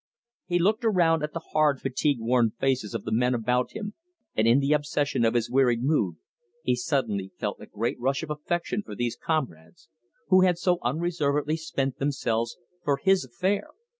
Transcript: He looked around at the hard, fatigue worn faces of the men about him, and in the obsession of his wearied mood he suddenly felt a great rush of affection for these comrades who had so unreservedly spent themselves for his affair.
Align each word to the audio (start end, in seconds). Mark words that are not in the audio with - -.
He 0.47 0.57
looked 0.57 0.83
around 0.83 1.21
at 1.21 1.31
the 1.31 1.43
hard, 1.51 1.79
fatigue 1.79 2.17
worn 2.19 2.53
faces 2.59 2.95
of 2.95 3.03
the 3.03 3.11
men 3.11 3.35
about 3.35 3.73
him, 3.73 3.93
and 4.35 4.47
in 4.47 4.57
the 4.59 4.73
obsession 4.73 5.23
of 5.23 5.35
his 5.35 5.47
wearied 5.51 5.83
mood 5.83 6.15
he 6.63 6.75
suddenly 6.75 7.29
felt 7.37 7.59
a 7.61 7.67
great 7.67 7.99
rush 7.99 8.23
of 8.23 8.31
affection 8.31 8.81
for 8.81 8.95
these 8.95 9.15
comrades 9.15 9.89
who 10.29 10.41
had 10.41 10.57
so 10.57 10.79
unreservedly 10.81 11.55
spent 11.55 11.99
themselves 11.99 12.57
for 12.83 12.97
his 12.97 13.23
affair. 13.25 13.67